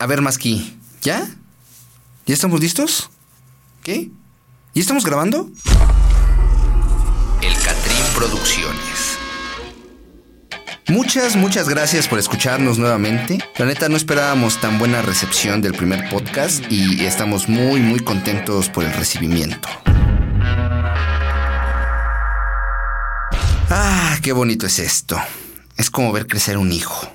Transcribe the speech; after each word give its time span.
A 0.00 0.06
ver, 0.06 0.22
Maski, 0.22 0.74
¿ya? 1.02 1.28
¿Ya 2.24 2.32
estamos 2.32 2.58
listos? 2.58 3.10
¿Qué? 3.82 4.10
¿Ya 4.74 4.80
estamos 4.80 5.04
grabando? 5.04 5.50
El 7.42 7.52
Catrín 7.58 8.02
Producciones. 8.16 9.18
Muchas, 10.88 11.36
muchas 11.36 11.68
gracias 11.68 12.08
por 12.08 12.18
escucharnos 12.18 12.78
nuevamente. 12.78 13.40
La 13.58 13.66
neta 13.66 13.90
no 13.90 13.96
esperábamos 13.98 14.58
tan 14.58 14.78
buena 14.78 15.02
recepción 15.02 15.60
del 15.60 15.74
primer 15.74 16.08
podcast 16.08 16.64
y 16.70 17.04
estamos 17.04 17.50
muy, 17.50 17.80
muy 17.80 18.00
contentos 18.00 18.70
por 18.70 18.84
el 18.84 18.94
recibimiento. 18.94 19.68
Ah, 23.68 24.18
qué 24.22 24.32
bonito 24.32 24.64
es 24.64 24.78
esto. 24.78 25.20
Es 25.76 25.90
como 25.90 26.10
ver 26.10 26.26
crecer 26.26 26.56
un 26.56 26.72
hijo. 26.72 27.06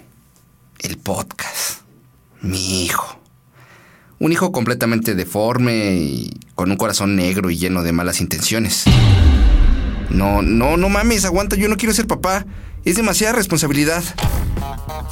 El 0.78 1.00
podcast. 1.00 1.75
Mi 2.46 2.84
hijo. 2.84 3.20
Un 4.20 4.32
hijo 4.32 4.52
completamente 4.52 5.16
deforme 5.16 5.96
y 5.96 6.40
con 6.54 6.70
un 6.70 6.78
corazón 6.78 7.16
negro 7.16 7.50
y 7.50 7.58
lleno 7.58 7.82
de 7.82 7.92
malas 7.92 8.22
intenciones. 8.22 8.86
No, 10.12 10.44
no, 10.44 10.78
no 10.78 10.90
mames, 10.90 11.26
aguanta, 11.26 11.56
yo 11.56 11.68
no 11.68 11.76
quiero 11.76 11.94
ser 11.94 12.06
papá. 12.06 12.46
Es 12.84 12.96
demasiada 12.98 13.34
responsabilidad. 13.34 14.04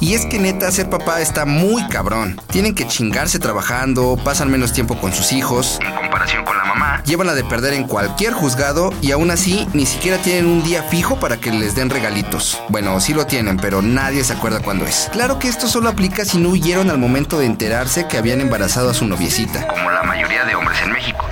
Y 0.00 0.14
es 0.14 0.26
que 0.26 0.38
neta, 0.38 0.70
ser 0.70 0.88
papá 0.88 1.20
está 1.20 1.44
muy 1.44 1.84
cabrón. 1.88 2.40
Tienen 2.52 2.74
que 2.74 2.86
chingarse 2.86 3.40
trabajando, 3.40 4.16
pasan 4.24 4.48
menos 4.48 4.72
tiempo 4.72 4.96
con 5.00 5.12
sus 5.12 5.32
hijos, 5.32 5.80
en 5.84 5.92
comparación 5.92 6.44
con 6.44 6.56
la. 6.56 6.63
Llevan 7.04 7.26
la 7.26 7.34
de 7.34 7.44
perder 7.44 7.74
en 7.74 7.84
cualquier 7.84 8.32
juzgado 8.32 8.90
y 9.02 9.12
aún 9.12 9.30
así 9.30 9.68
ni 9.74 9.84
siquiera 9.84 10.16
tienen 10.18 10.46
un 10.46 10.64
día 10.64 10.82
fijo 10.84 11.20
para 11.20 11.36
que 11.36 11.50
les 11.50 11.74
den 11.74 11.90
regalitos. 11.90 12.58
Bueno, 12.70 12.98
sí 12.98 13.12
lo 13.12 13.26
tienen, 13.26 13.58
pero 13.58 13.82
nadie 13.82 14.24
se 14.24 14.32
acuerda 14.32 14.60
cuándo 14.60 14.86
es. 14.86 15.10
Claro 15.12 15.38
que 15.38 15.48
esto 15.48 15.68
solo 15.68 15.90
aplica 15.90 16.24
si 16.24 16.38
no 16.38 16.48
huyeron 16.48 16.88
al 16.88 16.96
momento 16.98 17.38
de 17.38 17.44
enterarse 17.46 18.08
que 18.08 18.16
habían 18.16 18.40
embarazado 18.40 18.88
a 18.88 18.94
su 18.94 19.06
noviecita. 19.06 19.66
Como 19.66 19.90
la 19.90 20.02
mayoría 20.02 20.44
de 20.44 20.54
hombres 20.54 20.80
en 20.82 20.92
México. 20.92 21.26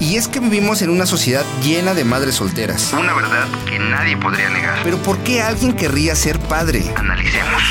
Y 0.00 0.16
es 0.16 0.26
que 0.26 0.40
vivimos 0.40 0.82
en 0.82 0.90
una 0.90 1.06
sociedad 1.06 1.44
llena 1.62 1.94
de 1.94 2.02
madres 2.02 2.34
solteras. 2.34 2.92
Una 2.92 3.14
verdad 3.14 3.46
que 3.68 3.78
nadie 3.78 4.16
podría 4.16 4.50
negar. 4.50 4.80
Pero 4.82 4.96
¿por 4.98 5.16
qué 5.18 5.42
alguien 5.42 5.74
querría 5.74 6.16
ser 6.16 6.40
padre? 6.40 6.82
Analicemos. 6.96 7.62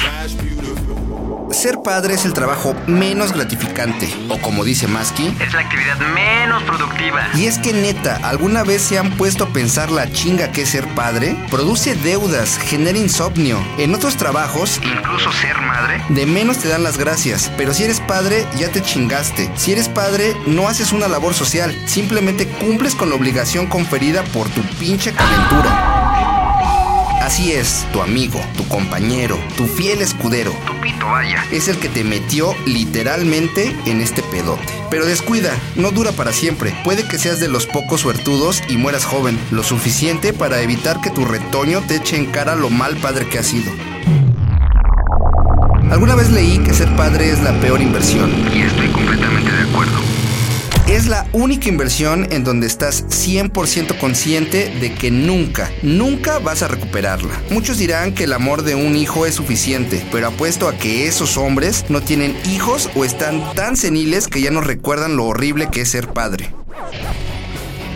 Ser 1.52 1.80
padre 1.84 2.14
es 2.14 2.26
el 2.26 2.34
trabajo 2.34 2.74
menos 2.88 3.34
gratificante, 3.34 4.10
o 4.30 4.40
como 4.40 4.64
dice 4.64 4.88
Maski, 4.88 5.36
Es 5.40 5.54
la 5.54 5.60
actividad 5.60 5.98
menos 6.14 6.64
productiva. 6.64 7.28
y 7.36 7.46
es 7.46 7.60
que 7.60 7.74
neta, 7.74 8.20
¿alguna 8.24 8.64
vez 8.64 8.82
se 8.82 8.98
han 8.98 9.12
puesto 9.18 9.44
a 9.44 9.48
pensar 9.50 9.92
la 9.92 10.12
chinga 10.12 10.52
que 10.52 10.62
es 10.64 10.70
ser 10.70 10.88
padre? 10.96 11.36
Produce 11.52 11.96
deudas, 11.96 12.58
genera 12.58 12.98
insomnio. 12.98 13.60
En 13.78 13.94
otros 13.94 14.16
trabajos, 14.16 14.80
incluso 14.84 15.32
ser 15.34 15.60
madre, 15.62 16.02
de 16.10 16.26
menos 16.26 16.58
te 16.58 16.70
dan 16.70 16.84
las 16.84 16.98
gracias. 16.98 17.52
Pero 17.58 17.74
si 17.74 17.84
eres 17.84 18.00
padre, 18.00 18.46
ya 18.58 18.70
te 18.70 18.82
chingaste. 18.82 19.52
Si 19.56 19.74
eres 19.74 19.90
padre, 19.90 20.36
no 20.48 20.68
haces 20.70 20.94
una 20.94 21.08
labor 21.10 21.34
social, 21.34 21.76
simplemente 21.86 22.48
cumples 22.48 22.96
con 22.96 23.10
la 23.10 23.16
obligación 23.16 23.68
conferida 23.68 24.24
por 24.34 24.48
tu 24.50 24.62
pinche 24.80 25.12
calentura. 25.14 25.81
Así 27.32 27.54
es, 27.54 27.88
tu 27.94 28.02
amigo, 28.02 28.42
tu 28.58 28.68
compañero, 28.68 29.40
tu 29.56 29.66
fiel 29.66 30.02
escudero, 30.02 30.52
tu 30.68 30.78
pito 30.82 31.06
vaya, 31.06 31.46
es 31.50 31.70
el 31.70 31.78
que 31.78 31.88
te 31.88 32.04
metió 32.04 32.54
literalmente 32.66 33.74
en 33.86 34.02
este 34.02 34.22
pedote. 34.22 34.74
Pero 34.90 35.06
descuida, 35.06 35.58
no 35.78 35.92
dura 35.92 36.12
para 36.12 36.34
siempre. 36.34 36.76
Puede 36.84 37.08
que 37.08 37.18
seas 37.18 37.40
de 37.40 37.48
los 37.48 37.68
pocos 37.68 38.02
suertudos 38.02 38.62
y 38.68 38.76
mueras 38.76 39.06
joven, 39.06 39.40
lo 39.50 39.64
suficiente 39.64 40.34
para 40.34 40.62
evitar 40.62 41.00
que 41.00 41.10
tu 41.10 41.24
retoño 41.24 41.80
te 41.88 41.96
eche 41.96 42.18
en 42.18 42.26
cara 42.26 42.58
lo 42.58 42.70
mal 42.70 42.98
padre 42.98 43.26
que 43.26 43.40
has 43.40 43.48
sido. 43.48 43.72
Alguna 45.90 46.16
vez 46.16 46.32
leí 46.32 46.58
que 46.60 46.74
ser 46.74 46.94
padre 46.98 47.32
es 47.32 47.42
la 47.42 47.54
peor 47.62 47.82
inversión. 47.82 48.30
Y 48.54 48.64
estoy 48.64 48.90
completamente 48.90 49.41
la 51.12 51.28
única 51.34 51.68
inversión 51.68 52.26
en 52.32 52.46
donde 52.46 52.68
estás 52.68 53.06
100% 53.10 54.00
consciente 54.00 54.74
de 54.80 54.94
que 54.94 55.12
nunca, 55.12 55.70
nunca 55.84 56.40
vas 56.40 56.64
a 56.64 56.70
recuperarla. 56.70 57.38
Muchos 57.50 57.78
dirán 57.78 58.16
que 58.16 58.24
el 58.24 58.32
amor 58.32 58.64
de 58.64 58.76
un 58.76 58.96
hijo 58.96 59.26
es 59.26 59.36
suficiente, 59.36 60.06
pero 60.10 60.28
apuesto 60.28 60.70
a 60.70 60.78
que 60.78 61.08
esos 61.08 61.36
hombres 61.36 61.84
no 61.90 62.00
tienen 62.00 62.34
hijos 62.50 62.90
o 62.96 63.04
están 63.04 63.44
tan 63.56 63.76
seniles 63.76 64.30
que 64.30 64.42
ya 64.42 64.52
no 64.52 64.62
recuerdan 64.62 65.18
lo 65.18 65.26
horrible 65.26 65.68
que 65.70 65.82
es 65.82 65.90
ser 65.90 66.08
padre. 66.08 66.54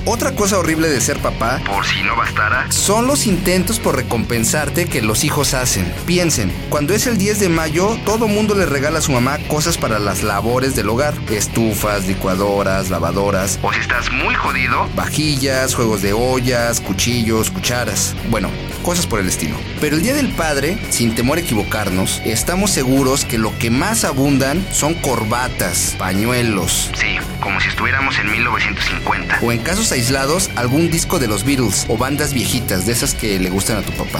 Otra 0.07 0.35
cosa 0.35 0.59
horrible 0.59 0.87
de 0.87 1.01
ser 1.01 1.17
papá, 1.17 1.59
por 1.65 1.83
si 1.83 2.03
no 2.03 2.15
bastara, 2.15 2.71
son 2.71 3.07
los 3.07 3.25
intentos 3.25 3.79
por 3.79 3.95
recompensarte 3.95 4.85
que 4.85 5.01
los 5.01 5.23
hijos 5.23 5.55
hacen. 5.55 5.91
Piensen, 6.05 6.53
cuando 6.69 6.93
es 6.93 7.07
el 7.07 7.17
10 7.17 7.39
de 7.39 7.49
mayo, 7.49 7.97
todo 8.05 8.27
mundo 8.27 8.53
le 8.53 8.67
regala 8.67 8.99
a 8.99 9.01
su 9.01 9.11
mamá 9.11 9.39
cosas 9.47 9.79
para 9.79 9.97
las 9.97 10.21
labores 10.21 10.75
del 10.75 10.89
hogar. 10.89 11.15
Estufas, 11.31 12.05
licuadoras, 12.05 12.91
lavadoras. 12.91 13.57
O 13.63 13.73
si 13.73 13.79
estás 13.79 14.11
muy 14.11 14.35
jodido, 14.35 14.87
vajillas, 14.95 15.73
juegos 15.73 16.03
de 16.03 16.13
ollas, 16.13 16.81
cuchillos, 16.81 17.49
cucharas. 17.49 18.15
Bueno, 18.29 18.51
cosas 18.83 19.07
por 19.07 19.19
el 19.19 19.27
estilo. 19.27 19.55
Pero 19.81 19.95
el 19.95 20.03
Día 20.03 20.13
del 20.13 20.29
Padre, 20.29 20.77
sin 20.91 21.15
temor 21.15 21.39
a 21.39 21.41
equivocarnos, 21.41 22.21
estamos 22.25 22.69
seguros 22.69 23.25
que 23.25 23.39
lo 23.39 23.57
que 23.57 23.71
más 23.71 24.03
abundan 24.03 24.63
son 24.71 24.93
corbatas, 24.93 25.95
pañuelos. 25.97 26.91
Sí, 26.93 27.17
como 27.41 27.59
si 27.59 27.69
estuviéramos 27.69 28.19
en 28.19 28.29
1950. 28.29 29.39
O 29.41 29.51
en 29.51 29.59
casos 29.59 29.91
aislados, 29.95 30.49
algún 30.55 30.91
disco 30.91 31.19
de 31.19 31.27
los 31.27 31.45
Beatles 31.45 31.85
o 31.87 31.97
bandas 31.97 32.33
viejitas, 32.33 32.85
de 32.85 32.91
esas 32.91 33.13
que 33.13 33.39
le 33.39 33.49
gustan 33.49 33.77
a 33.77 33.81
tu 33.81 33.93
papá. 33.93 34.19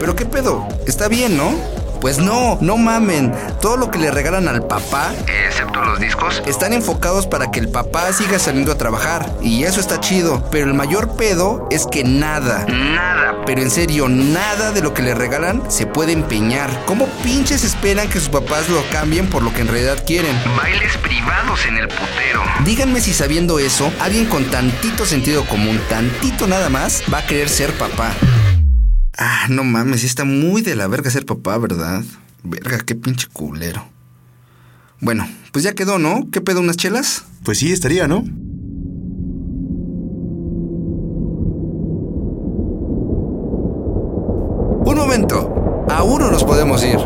¿Pero 0.00 0.16
qué 0.16 0.26
pedo? 0.26 0.66
Está 0.86 1.08
bien, 1.08 1.36
¿no? 1.36 1.79
Pues 2.00 2.18
no, 2.18 2.56
no 2.62 2.78
mamen. 2.78 3.34
Todo 3.60 3.76
lo 3.76 3.90
que 3.90 3.98
le 3.98 4.10
regalan 4.10 4.48
al 4.48 4.66
papá, 4.66 5.12
excepto 5.46 5.82
los 5.82 6.00
discos, 6.00 6.42
están 6.46 6.72
enfocados 6.72 7.26
para 7.26 7.50
que 7.50 7.60
el 7.60 7.68
papá 7.68 8.10
siga 8.12 8.38
saliendo 8.38 8.72
a 8.72 8.78
trabajar. 8.78 9.30
Y 9.42 9.64
eso 9.64 9.80
está 9.80 10.00
chido. 10.00 10.42
Pero 10.50 10.66
el 10.66 10.74
mayor 10.74 11.16
pedo 11.16 11.68
es 11.70 11.86
que 11.86 12.02
nada, 12.02 12.64
nada, 12.66 13.42
pero 13.44 13.60
en 13.60 13.70
serio, 13.70 14.08
nada 14.08 14.72
de 14.72 14.80
lo 14.80 14.94
que 14.94 15.02
le 15.02 15.14
regalan 15.14 15.62
se 15.70 15.86
puede 15.86 16.12
empeñar. 16.12 16.70
¿Cómo 16.86 17.06
pinches 17.22 17.64
esperan 17.64 18.08
que 18.08 18.18
sus 18.18 18.30
papás 18.30 18.68
lo 18.70 18.82
cambien 18.90 19.28
por 19.28 19.42
lo 19.42 19.52
que 19.52 19.60
en 19.60 19.68
realidad 19.68 20.02
quieren? 20.06 20.34
Bailes 20.56 20.96
privados 20.98 21.66
en 21.66 21.76
el 21.76 21.88
putero. 21.88 22.42
Díganme 22.64 23.00
si 23.00 23.12
sabiendo 23.12 23.58
eso, 23.58 23.92
alguien 24.00 24.24
con 24.26 24.44
tantito 24.46 25.04
sentido 25.04 25.44
común, 25.44 25.78
tantito 25.90 26.46
nada 26.46 26.70
más, 26.70 27.02
va 27.12 27.18
a 27.18 27.26
querer 27.26 27.48
ser 27.48 27.72
papá. 27.74 28.12
Ah, 29.22 29.48
no 29.50 29.64
mames, 29.64 30.00
sí 30.00 30.06
está 30.06 30.24
muy 30.24 30.62
de 30.62 30.74
la 30.74 30.88
verga 30.88 31.10
ser 31.10 31.26
papá, 31.26 31.58
¿verdad? 31.58 32.02
Verga, 32.42 32.78
qué 32.78 32.94
pinche 32.94 33.26
culero. 33.30 33.84
Bueno, 34.98 35.28
pues 35.52 35.62
ya 35.62 35.74
quedó, 35.74 35.98
¿no? 35.98 36.30
¿Qué 36.32 36.40
pedo, 36.40 36.60
unas 36.60 36.78
chelas? 36.78 37.24
Pues 37.44 37.58
sí, 37.58 37.70
estaría, 37.70 38.08
¿no? 38.08 38.20
Un 44.86 44.96
momento. 44.96 45.84
Aún 45.90 46.22
no 46.22 46.30
nos 46.30 46.42
podemos 46.42 46.82
ir. 46.82 46.96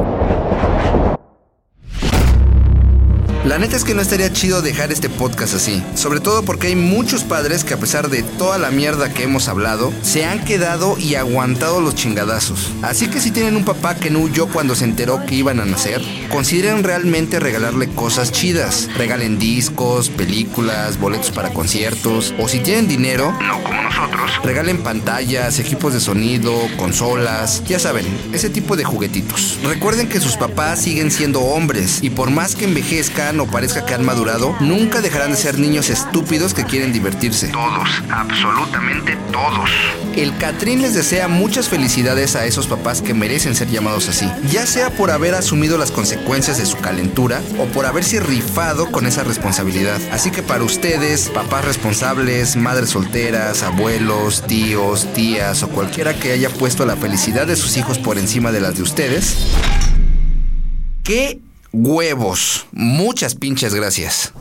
La 3.45 3.59
neta 3.59 3.77
es 3.77 3.85
que 3.85 3.93
no 3.93 4.01
estaría 4.01 4.33
chido 4.33 4.63
dejar 4.63 4.91
este 4.91 5.11
podcast 5.11 5.53
así, 5.53 5.83
sobre 5.95 6.21
todo 6.21 6.45
porque 6.45 6.69
hay 6.69 6.77
muchos 6.77 7.25
padres 7.25 7.63
que 7.63 7.75
a 7.75 7.77
pesar 7.77 8.09
de 8.09 8.23
toda 8.23 8.57
la 8.57 8.71
mierda 8.71 9.13
que 9.13 9.25
hemos 9.25 9.49
hablado, 9.49 9.93
se 10.01 10.25
han 10.25 10.43
quedado 10.47 10.97
y 10.99 11.17
aguantado 11.17 11.83
los 11.83 11.95
chingadazos. 11.95 12.73
Así 12.81 13.07
que 13.07 13.21
si 13.21 13.33
tienen 13.33 13.57
un 13.57 13.67
papá 13.67 13.97
que 13.97 14.09
no 14.09 14.21
huyó 14.21 14.47
cuando 14.47 14.75
se 14.75 14.85
enteró 14.85 15.27
que 15.27 15.35
iban 15.35 15.61
a 15.61 15.67
nacer, 15.67 16.01
consideren 16.31 16.85
realmente 16.85 17.39
regalarle 17.39 17.91
cosas 17.91 18.33
chidas. 18.33 18.89
Regalen 18.97 19.39
discos, 19.39 20.09
películas, 20.09 20.99
boletos 20.99 21.31
para 21.31 21.51
conciertos, 21.51 22.35
o 22.39 22.49
si 22.49 22.61
tienen 22.61 22.89
dinero, 22.89 23.31
no 23.43 23.63
como 23.63 23.83
nosotros, 23.83 24.41
regalen 24.43 24.79
pantallas, 24.79 25.59
equipos 25.59 25.93
de 25.93 26.01
sonido, 26.01 26.55
consolas, 26.79 27.63
ya 27.65 27.79
saben, 27.79 28.07
ese 28.33 28.49
tipo 28.49 28.75
de 28.75 28.85
juguetitos. 28.85 29.59
Recuerden 29.65 30.09
que 30.09 30.21
sus 30.21 30.39
papás 30.39 30.81
siguen 30.81 31.11
siendo 31.11 31.43
hombres 31.43 31.99
y 32.01 32.09
por 32.09 32.31
más 32.31 32.57
que 32.57 32.65
envejezcan 32.65 33.34
o 33.41 33.47
parezca 33.47 33.85
que 33.85 33.95
han 33.95 34.05
madurado, 34.05 34.57
nunca 34.61 35.01
dejarán 35.01 35.31
de 35.31 35.37
ser 35.37 35.59
niños 35.59 35.91
estúpidos 35.91 36.55
que 36.55 36.65
quieren 36.65 36.93
divertirse. 36.93 37.49
Todos, 37.49 38.03
absolutamente 38.11 39.17
todos. 39.33 39.71
El 40.17 40.37
Catrín 40.39 40.83
les 40.83 40.95
desea 40.95 41.29
muchas 41.29 41.69
felicidades 41.69 42.37
a 42.37 42.47
esos 42.47 42.67
papás 42.67 43.03
que 43.03 43.15
merecen 43.15 43.55
ser 43.55 43.69
llamados 43.69 44.09
así, 44.09 44.31
ya 44.51 44.67
sea 44.67 44.91
por 44.91 45.11
haber 45.11 45.35
asumido 45.35 45.79
las 45.79 45.91
consecuencias 45.91 46.59
de 46.59 46.67
su 46.67 46.77
calentura 46.79 47.41
o 47.59 47.67
por 47.67 47.87
haberse 47.87 48.21
rifado 48.21 48.91
con 48.91 49.07
esa 49.07 49.25
responsabilidad. 49.25 50.01
Así 50.13 50.31
que 50.31 50.43
para 50.43 50.65
ustedes, 50.65 51.31
papás 51.31 51.65
responsables, 51.65 52.57
madres 52.57 52.91
solteras, 52.91 53.63
abuelos, 53.63 54.43
tíos, 54.47 55.13
tías 55.15 55.63
o 55.63 55.69
cualquiera 55.69 56.15
que 56.15 56.33
haya 56.33 56.51
puesto 56.51 56.87
la 56.87 56.97
felicidad 56.97 57.47
de 57.47 57.57
sus 57.57 57.77
hijos 57.77 57.99
por 57.99 58.19
encima 58.19 58.53
de 58.53 58.61
las 58.61 58.77
de 58.77 58.83
ustedes, 58.83 59.37
¿qué 61.03 61.41
huevos? 61.75 62.67
Muchas 62.71 63.35
pinches 63.35 63.75
gracias. 63.75 64.33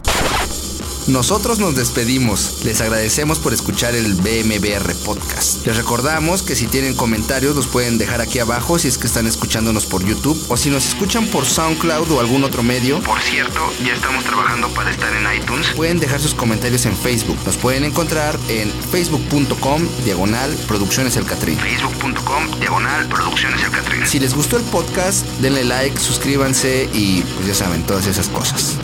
Nosotros 1.07 1.59
nos 1.59 1.75
despedimos. 1.75 2.63
Les 2.63 2.79
agradecemos 2.79 3.37
por 3.37 3.53
escuchar 3.53 3.93
el 3.93 4.13
BMBR 4.13 4.95
Podcast. 5.03 5.65
Les 5.65 5.75
recordamos 5.75 6.43
que 6.43 6.55
si 6.55 6.67
tienen 6.67 6.95
comentarios 6.95 7.57
los 7.57 7.67
pueden 7.67 7.97
dejar 7.97 8.21
aquí 8.21 8.39
abajo 8.39 8.79
si 8.79 8.87
es 8.87 8.97
que 8.97 9.07
están 9.07 9.27
escuchándonos 9.27 9.85
por 9.85 10.05
YouTube 10.05 10.41
o 10.47 10.55
si 10.55 10.69
nos 10.69 10.87
escuchan 10.87 11.27
por 11.27 11.45
SoundCloud 11.45 12.09
o 12.09 12.21
algún 12.21 12.45
otro 12.45 12.63
medio. 12.63 13.01
Por 13.01 13.19
cierto, 13.19 13.59
ya 13.85 13.93
estamos 13.93 14.23
trabajando 14.23 14.69
para 14.69 14.91
estar 14.91 15.13
en 15.13 15.41
iTunes. 15.41 15.67
Pueden 15.75 15.99
dejar 15.99 16.21
sus 16.21 16.33
comentarios 16.33 16.85
en 16.85 16.95
Facebook. 16.95 17.37
Nos 17.45 17.57
pueden 17.57 17.83
encontrar 17.83 18.39
en 18.47 18.71
facebook.com 18.71 19.85
diagonal 20.05 20.55
producciones 20.67 21.17
el 21.17 21.25
Catrín. 21.25 21.59
Facebook.com 21.59 22.59
diagonal 22.61 23.07
producciones 23.09 23.61
el 23.61 23.71
Catrín. 23.71 24.07
Si 24.07 24.19
les 24.19 24.33
gustó 24.33 24.55
el 24.55 24.63
podcast, 24.63 25.25
denle 25.41 25.65
like, 25.65 25.99
suscríbanse 25.99 26.89
y 26.93 27.23
pues 27.35 27.47
ya 27.47 27.55
saben, 27.55 27.85
todas 27.85 28.07
esas 28.07 28.29
cosas. 28.29 28.77